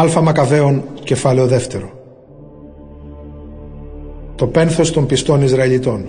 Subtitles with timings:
[0.00, 1.90] Αλφα Μακαβαίων, κεφάλαιο δεύτερο.
[4.34, 6.06] Το πένθος των πιστών Ισραηλιτών.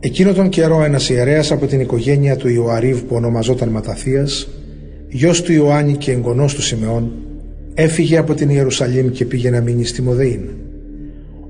[0.00, 4.48] Εκείνο τον καιρό ένας ιερέας από την οικογένεια του Ιωαρίβ που ονομαζόταν Ματαθίας,
[5.08, 7.12] γιος του Ιωάννη και εγγονός του Σιμεών,
[7.74, 10.48] έφυγε από την Ιερουσαλήμ και πήγε να μείνει στη Μοδεΐν.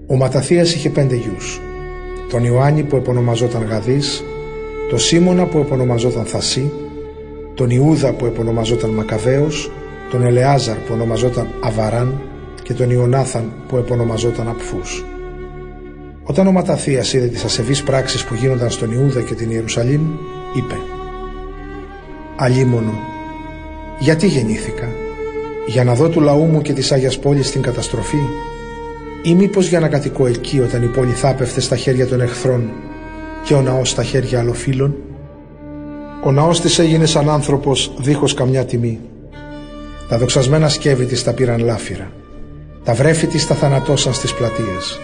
[0.06, 1.60] Ο Ματαθίας είχε πέντε γιους.
[2.30, 4.22] Τον Ιωάννη που επωνομαζόταν Γαδής,
[4.88, 6.70] τον Σίμωνα που επωνομαζόταν Θασί,
[7.54, 9.70] τον Ιούδα που επωνομαζόταν Μακαβαίος,
[10.14, 12.20] τον Ελεάζαρ που ονομαζόταν Αβαράν
[12.62, 15.04] και τον Ιωνάθαν που επωνομαζόταν Απφούς.
[16.24, 20.00] Όταν ο Ματαθίας είδε τις ασεβείς πράξεις που γίνονταν στον Ιούδα και την Ιερουσαλήμ,
[20.56, 20.74] είπε
[22.36, 22.98] «Αλίμονο,
[23.98, 24.88] γιατί γεννήθηκα,
[25.66, 28.20] για να δω του λαού μου και της Άγιας Πόλης την καταστροφή;
[29.22, 32.70] Ή μήπως για να κατοικώ εκεί όταν η πόλη θα πέφτε στα χέρια των εχθρών
[33.44, 34.96] και ο ναός στα χέρια άλλοφύλων.
[36.24, 39.00] Ο ναός της έγινε σαν άνθρωπος δίχως καμιά τιμή
[40.08, 42.10] τα δοξασμένα σκεύη της τα πήραν λάφυρα.
[42.84, 45.00] Τα βρέφη της τα θανατώσαν στις πλατείες.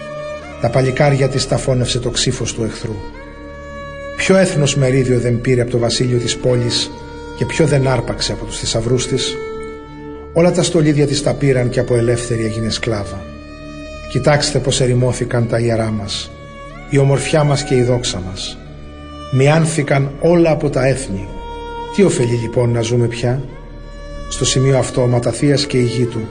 [0.61, 2.95] Τα παλικάρια της τα φώνευσε το ξύφος του εχθρού.
[4.17, 6.91] Ποιο έθνος μερίδιο δεν πήρε από το βασίλειο της πόλης
[7.37, 9.35] και ποιο δεν άρπαξε από τους θησαυρούς της;
[10.33, 13.21] Όλα τα στολίδια της τα πήραν και από ελεύθερη έγινε σκλάβα.
[14.09, 16.31] Κοιτάξτε πως ερημώθηκαν τα ιερά μας,
[16.89, 18.57] η ομορφιά μας και η δόξα μας.
[19.31, 21.27] Μιάνθηκαν όλα από τα έθνη.
[21.95, 23.41] Τι ωφελεί λοιπόν να ζούμε πια;
[24.31, 26.27] Στο σημείο αυτό ο Ματαθίας και η γη του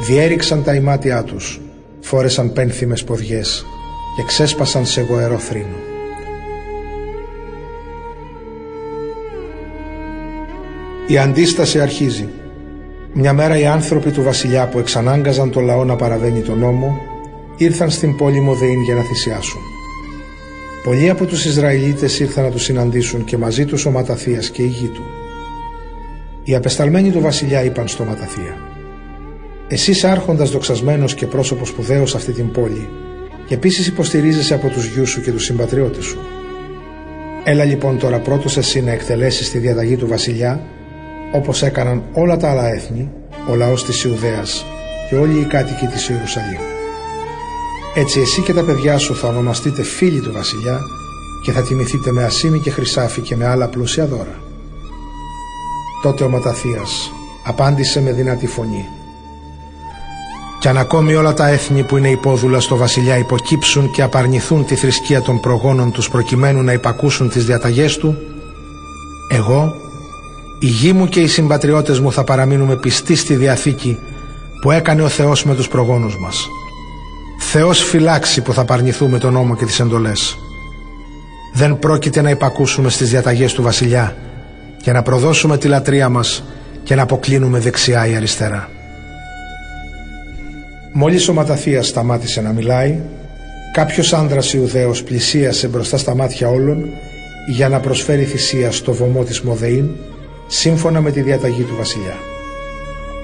[0.00, 1.60] διέριξαν τα ημάτια τους,
[2.00, 3.66] φόρεσαν πένθυμες ποδιές
[4.16, 5.76] και ξέσπασαν σε γοερό θρήνο.
[11.06, 12.28] Η αντίσταση αρχίζει.
[13.12, 17.00] Μια μέρα οι άνθρωποι του βασιλιά που εξανάγκαζαν το λαό να παραβαίνει τον νόμο
[17.56, 19.60] ήρθαν στην πόλη Μοδεΐν για να θυσιάσουν.
[20.84, 24.66] Πολλοί από τους Ισραηλίτες ήρθαν να τους συναντήσουν και μαζί τους ο Ματαθίας και η
[24.66, 25.21] γη του.
[26.44, 28.56] Οι απεσταλμένοι του βασιλιά είπαν στο Ματαθία
[29.68, 32.88] «Εσύ άρχοντας δοξασμένος και πρόσωπος σπουδαίος σε αυτή την πόλη
[33.46, 36.18] και επίσης υποστηρίζεσαι από τους γιους σου και τους συμπατριώτες σου.
[37.44, 40.60] Έλα λοιπόν τώρα πρώτος εσύ να εκτελέσεις τη διαταγή του βασιλιά
[41.32, 43.10] όπως έκαναν όλα τα άλλα έθνη,
[43.50, 44.64] ο λαός της Ιουδαίας
[45.08, 46.60] και όλοι οι κάτοικοι της Ιερουσαλήμ.
[47.94, 50.80] Έτσι εσύ και τα παιδιά σου θα ονομαστείτε φίλοι του βασιλιά
[51.44, 54.41] και θα τιμηθείτε με ασήμι και χρυσάφι και με άλλα πλούσια δώρα.
[56.02, 58.88] Τότε ο Ματαθίας απάντησε με δυνατή φωνή
[60.60, 64.74] «Κι αν ακόμη όλα τα έθνη που είναι υπόδουλα στο βασιλιά υποκύψουν και απαρνηθούν τη
[64.74, 68.16] θρησκεία των προγόνων τους προκειμένου να υπακούσουν τις διαταγές του,
[69.30, 69.74] εγώ,
[70.60, 73.98] η γη μου και οι συμπατριώτες μου θα παραμείνουμε πιστοί στη Διαθήκη
[74.60, 76.48] που έκανε ο Θεός με τους προγόνους μας.
[77.38, 80.38] Θεός φυλάξει που θα παρνηθούμε τον νόμο και τις εντολές.
[81.54, 84.16] Δεν πρόκειται να υπακούσουμε στις διαταγές του βασιλιά
[84.82, 86.44] και να προδώσουμε τη λατρεία μας
[86.82, 88.68] και να αποκλίνουμε δεξιά ή αριστερά.
[90.92, 93.00] Μόλις ο Ματαθίας σταμάτησε να μιλάει,
[93.72, 96.84] κάποιος άνδρας Ιουδαίος πλησίασε μπροστά στα μάτια όλων
[97.46, 99.90] για να προσφέρει θυσία στο βωμό της Μοδεΐν
[100.46, 102.16] σύμφωνα με τη διαταγή του βασιλιά.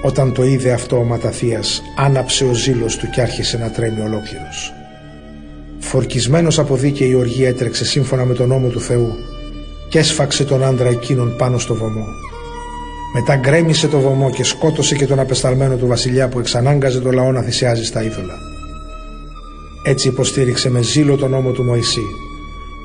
[0.01, 4.73] Όταν το είδε αυτό ο Ματαθίας άναψε ο ζήλος του και άρχισε να τρέμει ολόκληρος.
[5.79, 9.15] Φορκισμένος από δίκαιη οργή έτρεξε σύμφωνα με τον νόμο του Θεού
[9.89, 12.07] και έσφαξε τον άντρα εκείνον πάνω στο βωμό.
[13.13, 17.31] Μετά γκρέμισε το βωμό και σκότωσε και τον απεσταλμένο του βασιλιά που εξανάγκαζε το λαό
[17.31, 18.37] να θυσιάζει στα είδωλα.
[19.83, 22.05] Έτσι υποστήριξε με ζήλο τον νόμο του Μωυσή,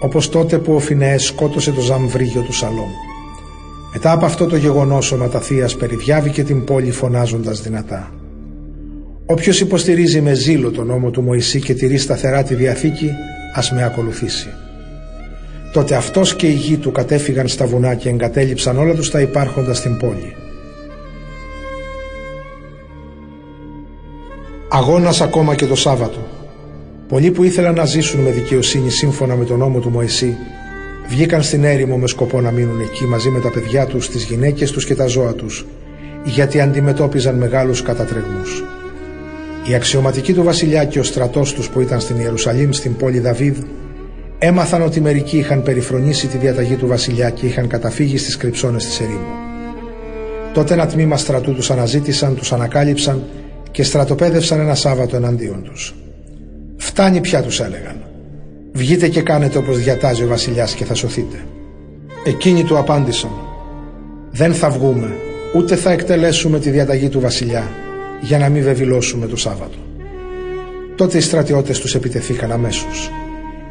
[0.00, 2.90] όπως τότε που ο Φινέες σκότωσε το Ζαμβρίγιο του Σαλόμ.
[3.92, 8.12] Μετά από αυτό το γεγονός ο Ματαθίας περιδιάβηκε την πόλη φωνάζοντας δυνατά.
[9.26, 13.10] Όποιος υποστηρίζει με ζήλο τον νόμο του Μωυσή και τηρεί σταθερά τη Διαθήκη,
[13.54, 14.48] ας με ακολουθήσει.
[15.74, 19.74] Τότε αυτός και οι γη του κατέφυγαν στα βουνά και εγκατέλειψαν όλα τους τα υπάρχοντα
[19.74, 20.36] στην πόλη.
[24.68, 26.26] Αγώνας ακόμα και το Σάββατο.
[27.08, 30.36] Πολλοί που ήθελαν να ζήσουν με δικαιοσύνη σύμφωνα με τον νόμο του Μωυσή
[31.08, 34.70] βγήκαν στην έρημο με σκοπό να μείνουν εκεί μαζί με τα παιδιά τους, τις γυναίκες
[34.70, 35.66] τους και τα ζώα τους
[36.24, 38.64] γιατί αντιμετώπιζαν μεγάλους κατατρεγμούς.
[39.68, 43.56] Οι αξιωματικοί του βασιλιά και ο στρατός τους που ήταν στην Ιερουσαλήμ στην πόλη Δαβίδ
[44.38, 49.00] έμαθαν ότι μερικοί είχαν περιφρονήσει τη διαταγή του βασιλιά και είχαν καταφύγει στις κρυψώνες της
[49.00, 49.44] ερήμου.
[50.52, 53.22] Τότε ένα τμήμα στρατού τους αναζήτησαν, τους ανακάλυψαν
[53.70, 55.94] και στρατοπέδευσαν ένα Σάββατο εναντίον τους.
[56.76, 57.96] «Φτάνει πια» τους έλεγαν.
[58.72, 61.36] «Βγείτε και κάνετε όπως διατάζει ο βασιλιάς και θα σωθείτε».
[62.24, 63.30] Εκείνοι του απάντησαν
[64.30, 65.16] «Δεν θα βγούμε,
[65.54, 67.68] ούτε θα εκτελέσουμε τη διαταγή του βασιλιά
[68.20, 69.78] για να μην βεβηλώσουμε το Σάββατο».
[70.96, 73.10] Τότε οι στρατιώτες τους επιτεθήκαν αμέσως.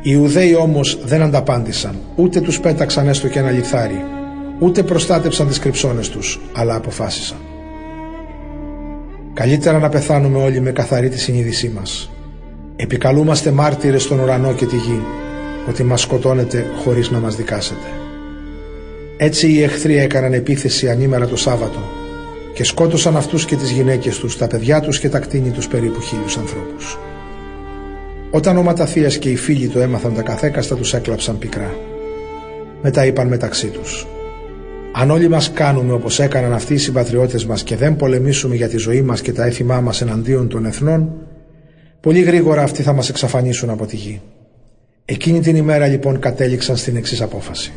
[0.05, 4.05] Οι Ιουδαίοι όμως δεν ανταπάντησαν, ούτε τους πέταξαν έστω και ένα λιθάρι,
[4.59, 7.37] ούτε προστάτεψαν τις κρυψώνες τους, αλλά αποφάσισαν.
[9.33, 12.11] Καλύτερα να πεθάνουμε όλοι με καθαρή τη συνείδησή μας.
[12.75, 15.01] Επικαλούμαστε μάρτυρες στον ουρανό και τη γη,
[15.69, 17.87] ότι μας σκοτώνετε χωρίς να μας δικάσετε.
[19.17, 21.79] Έτσι οι εχθροί έκαναν επίθεση ανήμερα το Σάββατο
[22.53, 26.01] και σκότωσαν αυτούς και τις γυναίκες τους, τα παιδιά τους και τα κτίνη τους περίπου
[26.01, 26.97] χίλιους ανθρώπους.
[28.35, 31.75] Όταν ο Ματαθίας και οι φίλοι του έμαθαν τα καθέκαστα τους έκλαψαν πικρά.
[32.81, 34.07] Μετά είπαν μεταξύ τους
[34.93, 38.77] «Αν όλοι μας κάνουμε όπως έκαναν αυτοί οι συμπατριώτες μας και δεν πολεμήσουμε για τη
[38.77, 41.09] ζωή μας και τα έθιμά μας εναντίον των εθνών,
[41.99, 44.21] πολύ γρήγορα αυτοί θα μας εξαφανίσουν από τη γη».
[45.05, 47.71] Εκείνη την ημέρα λοιπόν κατέληξαν στην εξής απόφαση.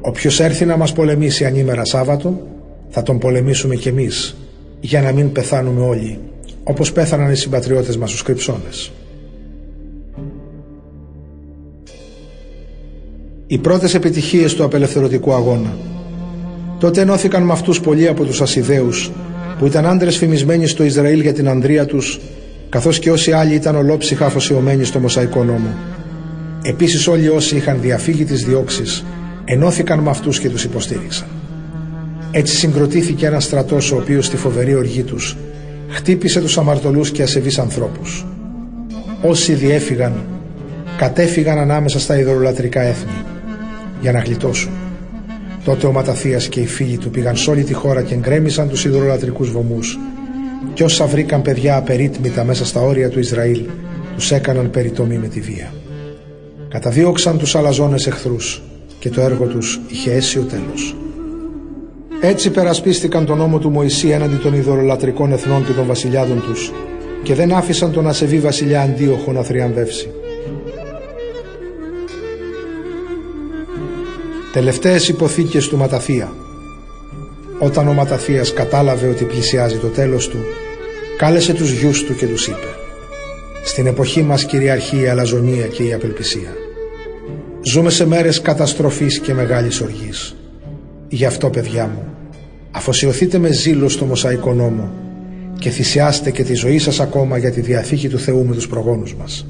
[0.00, 2.46] Όποιος έρθει να μας πολεμήσει ανήμερα Σάββατο,
[2.88, 4.36] θα τον πολεμήσουμε κι εμείς,
[4.80, 6.18] για να μην πεθάνουμε όλοι,
[6.64, 8.92] όπως πέθαναν οι συμπατριώτες μας στους κρυψώνες.
[13.52, 15.76] Οι πρώτες επιτυχίες του απελευθερωτικού αγώνα.
[16.78, 19.10] Τότε ενώθηκαν με αυτούς πολλοί από τους Ασιδαίους,
[19.58, 22.20] που ήταν άντρες φημισμένοι στο Ισραήλ για την ανδρεία τους,
[22.68, 25.74] καθώς και όσοι άλλοι ήταν ολόψυχα αφοσιωμένοι στο Μωσαϊκό νόμο.
[26.62, 29.04] Επίσης όλοι όσοι είχαν διαφύγει τις διώξεις
[29.44, 31.28] ενώθηκαν με αυτούς και τους υποστήριξαν.
[32.30, 35.36] Έτσι συγκροτήθηκε ένας στρατός ο οποίος στη φοβερή οργή τους
[35.88, 38.26] χτύπησε τους αμαρτωλούς και ασεβείς ανθρώπους.
[39.22, 40.12] Όσοι διέφυγαν
[40.98, 43.31] κατέφυγαν ανάμεσα στα ιδωλολατρικά έθνη
[44.02, 44.72] για να γλιτώσουν.
[45.64, 48.84] Τότε ο Ματαθίας και οι φίλοι του πήγαν σε όλη τη χώρα και γκρέμισαν τους
[48.84, 49.98] ιδωλολατρικούς βωμούς
[50.74, 53.60] και όσα βρήκαν παιδιά απερίτμητα μέσα στα όρια του Ισραήλ
[54.14, 55.72] τους έκαναν περιτομή με τη βία.
[56.68, 58.62] Καταδίωξαν τους αλαζόνες εχθρούς
[58.98, 60.96] και το έργο τους είχε αίσιο τέλος.
[62.20, 66.72] Έτσι περασπίστηκαν τον νόμο του Μωυσή έναντι των ιδωρολατρικών εθνών και των βασιλιάδων τους
[67.22, 70.10] και δεν άφησαν τον ασεβή βασιλιά Αντίοχο να θριαμβεύσει.
[74.52, 76.32] Τελευταίες υποθήκες του Ματαθία
[77.58, 80.38] Όταν ο Ματαθίας κατάλαβε ότι πλησιάζει το τέλος του
[81.16, 82.76] κάλεσε τους γιους του και τους είπε
[83.64, 86.52] «Στην εποχή μας κυριαρχεί η αλαζονία και η απελπισία.
[87.62, 90.36] Ζούμε σε μέρες καταστροφής και μεγάλης οργής.
[91.08, 92.04] Γι' αυτό παιδιά μου,
[92.70, 94.90] αφοσιωθείτε με ζήλο στο Μωσαϊκό νόμο
[95.58, 99.14] και θυσιάστε και τη ζωή σας ακόμα για τη Διαθήκη του Θεού με τους προγόνους
[99.14, 99.46] μας.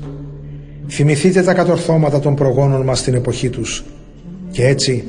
[0.88, 3.84] Θυμηθείτε τα κατορθώματα των προγόνων μας στην εποχή τους
[4.52, 5.04] και έτσι,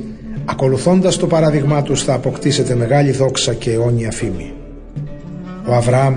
[0.46, 4.54] ακολουθώντας το παράδειγμά τους θα αποκτήσετε μεγάλη δόξα και αιώνια φήμη.
[5.68, 6.16] Ο Αβραάμ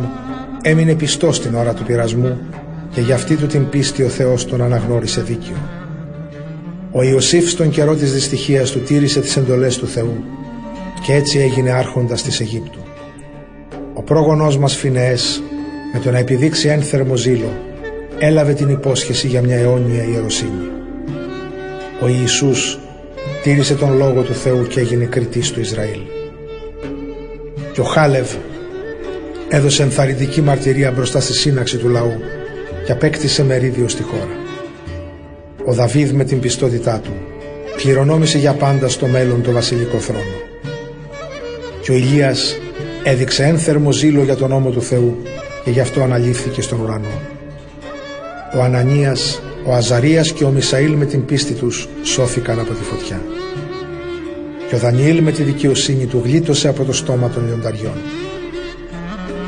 [0.62, 2.38] έμεινε πιστός στην ώρα του πειρασμού
[2.90, 5.56] και για αυτή του την πίστη ο Θεός τον αναγνώρισε δίκαιο.
[6.92, 10.24] Ο Ιωσήφ στον καιρό της δυστυχίας του τήρησε τις εντολές του Θεού
[11.06, 12.78] και έτσι έγινε άρχοντας της Αιγύπτου.
[13.94, 15.42] Ο πρόγονός μας Φινεές
[15.92, 17.52] με το να επιδείξει ένθερμο ζήλο
[18.18, 20.70] έλαβε την υπόσχεση για μια αιώνια ιεροσύνη.
[22.02, 22.78] Ο Ιησούς
[23.46, 26.00] τήρησε τον Λόγο του Θεού και έγινε κριτής του Ισραήλ.
[27.72, 28.34] Και ο Χάλευ
[29.48, 32.12] έδωσε ενθαρρυντική μαρτυρία μπροστά στη σύναξη του λαού
[32.86, 34.36] και απέκτησε μερίδιο στη χώρα.
[35.66, 37.12] Ο Δαβίδ με την πιστότητά του
[37.76, 40.36] κληρονόμησε για πάντα στο μέλλον το βασιλικό θρόνο.
[41.82, 42.58] Και ο Ηλίας
[43.04, 45.22] έδειξε ένθερμο ζήλο για τον νόμο του Θεού
[45.64, 47.20] και γι' αυτό αναλήφθηκε στον ουρανό.
[48.56, 53.22] Ο Ανανίας, ο Αζαρίας και ο Μισαήλ με την πίστη τους σώθηκαν από τη φωτιά.
[54.68, 57.96] Και ο Δανιήλ με τη δικαιοσύνη του γλίτωσε από το στόμα των λιονταριών.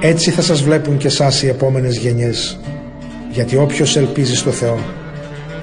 [0.01, 2.61] Έτσι θα σας βλέπουν και εσάς οι επόμενες γενιές,
[3.33, 4.79] γιατί όποιος ελπίζει στο Θεό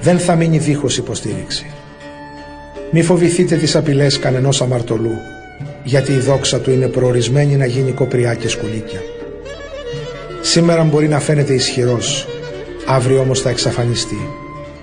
[0.00, 1.66] δεν θα μείνει δίχως υποστήριξη.
[2.90, 5.14] Μη φοβηθείτε τις απειλές κανενός αμαρτωλού,
[5.84, 9.00] γιατί η δόξα του είναι προορισμένη να γίνει κοπριά και σκουλίκια.
[10.40, 12.26] Σήμερα μπορεί να φαίνεται ισχυρός,
[12.86, 14.28] αύριο όμως θα εξαφανιστεί,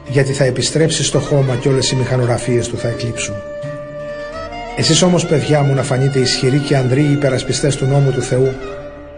[0.07, 3.35] γιατί θα επιστρέψεις στο χώμα και όλες οι μηχανογραφίες του θα εκλείψουν.
[4.77, 8.53] Εσείς όμως παιδιά μου να φανείτε ισχυροί και ανδροί υπερασπιστές του νόμου του Θεού,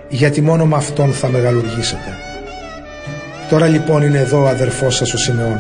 [0.10, 2.18] γιατί μόνο με Αυτόν θα μεγαλουργήσετε.
[3.50, 5.60] Τώρα λοιπόν είναι εδώ ο αδερφός σας ο Σιμεών.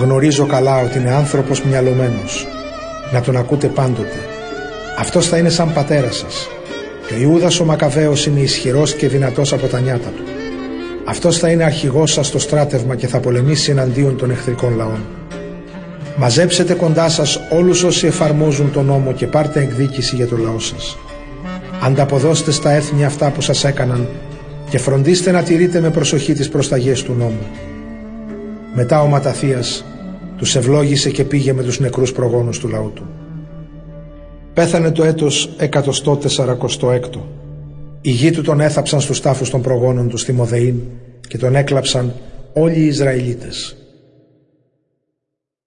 [0.00, 2.46] Γνωρίζω καλά ότι είναι άνθρωπος μυαλωμένος.
[3.12, 4.18] Να τον ακούτε πάντοτε.
[4.98, 6.48] Αυτός θα είναι σαν πατέρα σας.
[7.06, 10.37] Και ο Ιούδας ο Μακαβαίος είναι ισχυρός και δυνατός από τα νιάτα του.
[11.08, 15.00] Αυτός θα είναι αρχηγός σας στο στράτευμα και θα πολεμήσει εναντίον των εχθρικών λαών.
[16.16, 20.98] Μαζέψετε κοντά σας όλους όσοι εφαρμόζουν τον νόμο και πάρτε εκδίκηση για το λαό σας.
[21.82, 24.08] Ανταποδώστε στα έθνη αυτά που σας έκαναν
[24.70, 27.46] και φροντίστε να τηρείτε με προσοχή τις προσταγές του νόμου.
[28.74, 29.84] Μετά ο Ματαθίας
[30.36, 33.06] τους ευλόγησε και πήγε με τους νεκρούς προγόνους του λαού του.
[34.54, 37.37] Πέθανε το έτος 146.
[38.00, 40.80] Οι γη του τον έθαψαν στους τάφους των προγόνων τους στη Μοδεήν
[41.28, 42.14] και τον έκλαψαν
[42.52, 43.76] όλοι οι Ισραηλίτες.